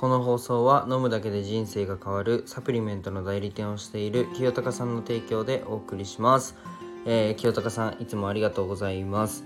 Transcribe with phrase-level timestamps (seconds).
[0.00, 6.56] この放送は飲むだけで人生が変わるサプリメントの代理店をしている清高さんの提供でお送りします、
[7.04, 9.44] えー、清高さんいつもありがとうございます。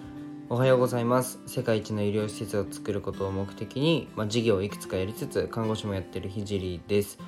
[0.48, 1.40] おはようございます。
[1.46, 7.18] 世界一の医療施設を作ることを目的に、まあ、事業をいくつかやりつつ看護師もやってるひじりです。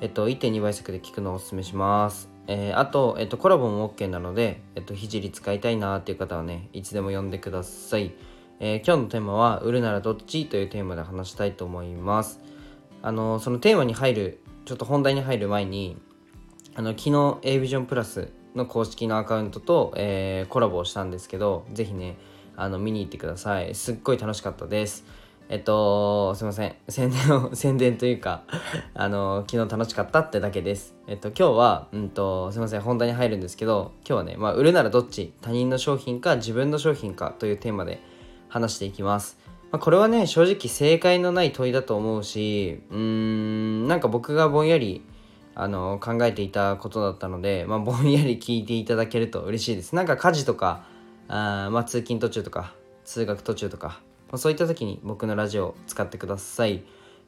[0.00, 2.30] えっと1.2倍速で聞くのをおすすめします。
[2.48, 8.12] えー、あと、えっと、コラボも OK なので、えっと、ひじり使いたいなーっていう方はね、いつでも呼んでください。
[8.58, 10.46] えー、今日のテーマは、売るならどっち？
[10.46, 12.40] というテーマで話したいと思います。
[13.02, 15.96] あのそのテーマに入るちょっと本題に入る前に
[16.74, 22.16] あの昨日 AVision プラスの公式のアカウントと、えー、コラボをしたんですけど是非ね
[22.56, 23.74] あの見に行ってください。
[23.74, 25.04] すっごい楽しかったです。
[25.48, 26.76] えっとすいません。
[26.88, 28.42] 宣伝を 宣伝というか
[28.94, 30.94] あの昨日楽しかったってだけです。
[31.06, 32.82] えっと今日はうんとすいません。
[32.82, 35.32] 本題に入るんですけど今日はねまあ売るならどっち？
[35.40, 38.00] 他人の商品か自分の商品かというテーマで
[38.48, 39.41] 話していきます。
[39.72, 45.02] まあ、これはね正直正解のない問いだと思うしうーんなんか僕がぼんやり
[45.54, 49.94] あの考えていたことだったので、まあ、ぼんやり聞いていただけると嬉しいです。
[49.94, 50.84] なんか家事とか
[51.28, 56.84] あ、まあ、通勤途中とか通学途中とか、まあ、そういった時に僕のラジオを使ってください。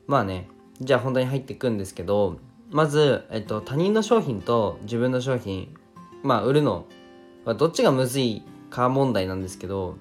[0.07, 0.49] まあね
[0.81, 2.39] じゃあ本題に入っていくんですけど
[2.71, 5.75] まず、えっと、他人の商品と自分の商品
[6.23, 6.87] まあ売るの
[7.45, 9.97] はどっちがむずいか問題なんですけど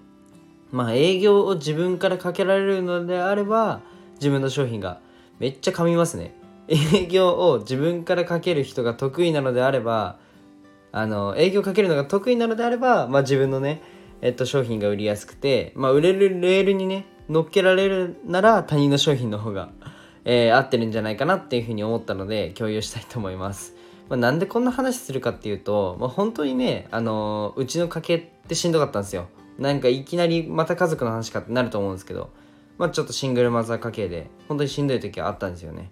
[0.74, 3.82] まあ営業を自分からかけられるのであれば
[4.16, 5.00] 自分の商品が
[5.40, 6.34] めっちゃ噛みますね
[6.68, 10.18] 営業を自分からかける人が得意なのであれば
[10.92, 13.82] あの営業かけるのが得意なのであれば、まあ、自分のね、
[14.22, 19.70] えっと、商品が売りやすくて、まあ、売れるレールにね乗っけられるなら他人の商品の方が、
[20.26, 23.76] えー、合ってるんじゃないかなっていうふうに思ったので共有したいと思います。
[24.10, 29.28] まあ、なんでこんな話するかっていうと、まあ、本当にね、あのうちの家系ってしんどかったんですよ。
[29.58, 32.32] なんかいきなりまた家族の話かってなると思うんですけど、
[32.78, 35.92] まあちょっとシングルマザー家系で、本当にしんどい時はあったんですよね。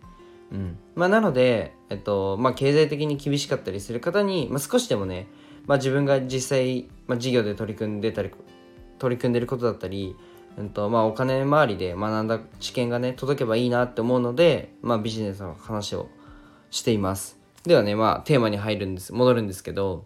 [0.52, 0.78] うん。
[0.96, 5.28] まあなので、えっと、まあ経済的に厳しかったりする方に、まあ少しでもね、
[5.68, 8.32] まあ自分が実際、まあ事業で取り組んでたり、
[9.00, 10.16] 取り組んでることだったり、
[10.58, 16.10] うんとまあ、お金周りで学んだ知見がね届けばいいなって思うので、まあ、ビジネスの話を
[16.70, 20.06] していますではねまあテーマに入るんです戻るんですけど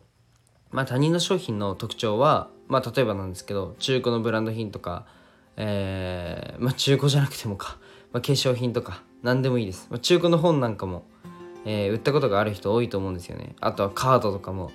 [0.75, 5.05] まあ他人の商品の特徴はまあ例えばなんですけど中古のブランド品とか、
[5.55, 7.77] えー、まあ中古じゃなくてもか、
[8.11, 11.05] まあ、化粧品とか何でもいいです、まあ、中古の本なんかも、
[11.63, 13.55] えー、売ったことがある人多いと思うんですよね。
[13.61, 14.71] あとはカードとかも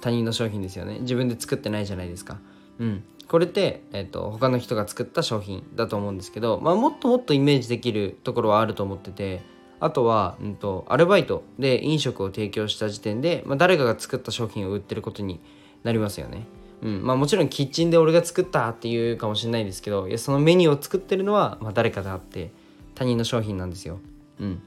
[0.00, 1.00] 他人の商品ですよね。
[1.00, 2.38] 自分で作ってないじゃないですか。
[2.78, 3.04] うん。
[3.28, 9.42] これって、えーと、他の人が作った商品だと思うんですけど、まあ、もっともっとイメージできるところはあると思ってて
[9.80, 15.40] あとは、うんと、アルバイトで飲食を提供した時点で、まあ、誰かが作った商品を売ってることに
[15.82, 16.46] なりますよね。
[16.82, 22.50] うんまあ、もちろんキッチンで俺が作ったっていうかもしれないですけどいやそのメニューを作ってるのは、まあ、誰かであって
[22.94, 24.00] 他人の商品なんですよ。
[24.38, 24.62] うん、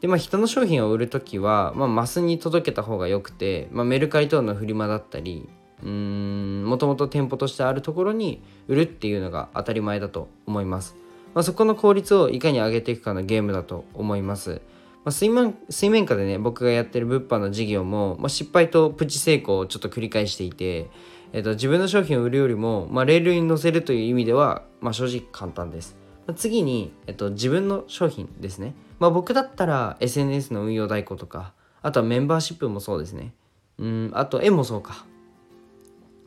[0.00, 5.48] でまあ人の商品を売る時は、まあ、マスに届けた方がよくて、まあ、メルカリ等のフリマだったり
[5.82, 10.96] もともと店舗としてあるところに売るっていうのが当たり前だと思います。
[11.34, 14.60] まあ、そこの効率をいかに上げていくかのゲームだと思います。
[15.04, 20.90] まあ、水面水面下でね僕がやってる物販の事業も、まあ、失敗とプチ成功をちょっと繰り返していて、
[21.32, 25.96] えっと、自分の商品を売るよりも、まあ、レールに乗せるという意味では、まあ、正直簡単です。
[26.26, 28.74] まあ、次に、えっと、自分の商品ですね。
[28.98, 33.32] まあ、僕だったら SNS の運用代行とかあとはメンバーシップもそうですね。
[33.78, 35.06] うんあと絵もそうか。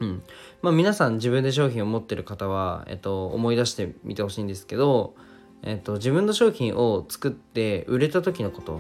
[0.03, 0.24] うん
[0.62, 5.16] まあ、皆さん自分で商品を持ってる方は、えっと、思い出してみてほしいんですけど、
[5.62, 8.80] えっと、自分の商品を作って売れた時のこと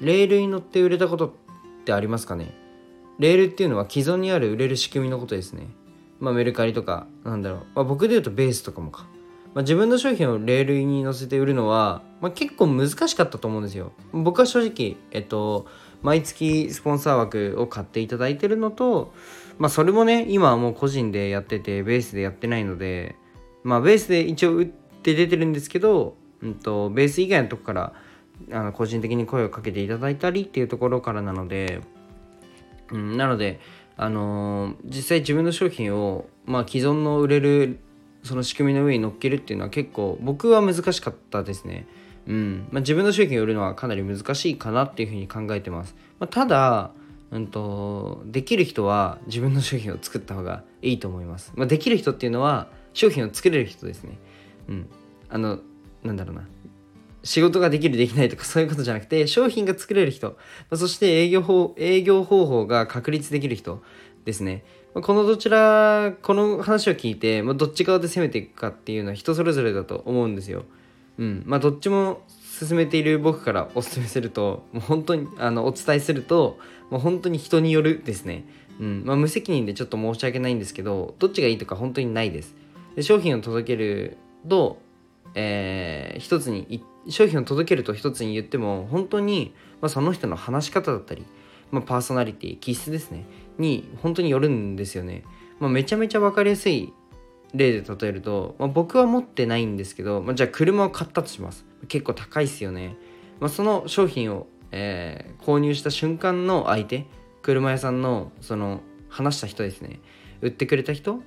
[0.00, 1.32] レールに乗って売れたことっ
[1.84, 2.54] てありますかね？
[3.18, 5.68] レールっていうのは既存にある売れる仕組みのことですね。
[6.18, 9.06] まあ、メルカリとかなんだろう、まあ、僕で言うとベースとかもか。
[9.54, 13.92] まあ、自分の商品をレールに乗せて売るのは、まあ、結構難しかったと思うんですよ。
[14.12, 15.66] 僕は正直、えっと、
[16.00, 19.12] 毎月スポンサー枠を買っていただいてるのと、
[19.62, 23.14] まあそれもね、今はもう個人でやってて、ベースでやってないので、
[23.62, 27.92] まあベースで一応打って出てるんですけど、うんと、ベース以外のとこから
[28.50, 31.80] あの個人的に声をかけていただいたりっていうところからなので、
[32.90, 33.60] うん、なので、
[33.96, 37.78] あのー、実際自分の商品を、まあ、既存の売れる
[38.24, 41.86] その仕組みの上に乗っけるっていうのは結構僕は難しかったですね。
[42.26, 45.94] うんまあ、自分の商品を売るのはかなり難しいかなっていうふうに考えてます。
[46.18, 46.90] まあ、ただ、
[47.32, 51.52] うんと、できる人は自分の商品を作った方がいいと思います。
[51.56, 54.18] まあ、できる人っていうのは商品を作れる人ですね。
[54.68, 54.90] うん。
[55.30, 55.58] あの、
[56.04, 56.46] なんだろうな。
[57.24, 60.36] 仕事ができるできないとかそういうことじゃなくて商品が作れる人、ま
[60.72, 63.82] あ、そして営業法営業方法が確立できる人
[64.24, 70.64] ですね、ま、このどちらこの話を聞いて、まあ、どっち側で攻めていくかっていうのは人それぞれだと思うんですよ
[71.18, 72.22] うんまあどっちも
[72.52, 76.58] 進めている僕からお勧めするともう本当にあのお伝えすると
[76.90, 78.44] もう本当に人によるですね、
[78.78, 79.04] うん。
[79.06, 82.54] まあ、無責任でちょっと申し訳ないんですけどどっちがいいとか本当にないです。
[82.94, 84.82] で商品を届けると、
[85.34, 91.24] えー、一つに商品を届けると一つに言っても本当に、まあ、その人の話し方だったり、
[91.70, 93.24] まあ、パーソナリティ気質ですね。
[93.56, 95.24] に本当によるんですよね、
[95.58, 96.92] まあ、めちゃめちゃ分かりやすい
[97.54, 101.64] 例で例えると、まあ、僕は持ってないんですけど、まあ、じゃあ車を買ったとします。
[101.88, 102.96] 結構高いっすよね、
[103.40, 107.06] まあ、その商品を、えー、購入した瞬間の相手
[107.42, 110.00] 車屋さんのその話した人ですね。
[110.40, 111.22] 売ってくれた人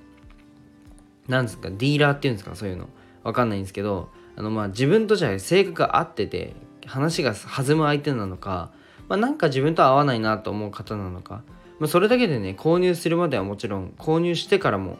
[1.28, 2.88] なんですかディーラーっていうんですかそういうの。
[3.22, 6.54] わかんないんですけどあのまあ自分とじゃ性格が合ってて
[6.86, 8.70] 話が弾む相手なのか、
[9.08, 11.42] まあ、なんか自分と合わないなと思う方なのか、
[11.80, 14.98] まあ、それだけでね購入するまではもちろん購入してからも、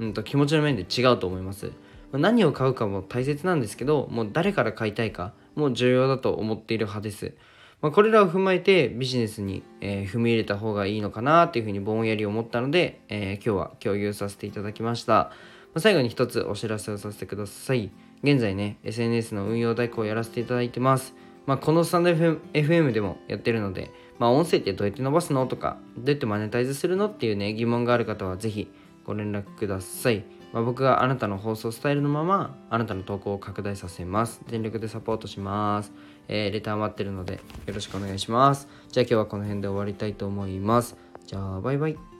[0.00, 1.70] うん、と気持ちの面で違うと思います、
[2.18, 7.34] 何を買うかも大切なんですけどもう誰から買いたいかも重要だと思っている派です、
[7.80, 15.30] まあ、これらを踏まえてビジネスに、えー、踏み入れた方がいいのかなっていうふうにぼんやり思ったので、えー、今日は共有させていただきました、ま
[15.76, 17.90] あ、最後に一つお知らせをさせてください。
[18.22, 21.14] 現在ね SNS の運用代行をやらせていただいてます。
[21.46, 28.68] まあ、このスタンド FM, でもやってるので、まあ、音声ってどうやって伸ばすのとか、どうやってマネタイズするのっていうね、疑問がある方はぜひ
[29.04, 30.24] ご連絡ください。
[30.52, 34.40] まあ、僕があなたの放送スタイルのまま、あなたの投稿を拡大させます。
[34.46, 35.92] 全力でサポートします。
[36.28, 38.68] えー、レター待ってるので、よろしくお願いします。
[38.90, 40.96] じゃあ今日はこの辺で終わりたいと思います。
[41.26, 42.15] じゃあ、バイバイ。